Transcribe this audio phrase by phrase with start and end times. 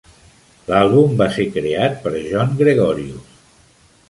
[0.69, 3.41] L'àlbum va ser creat per John Gregorius.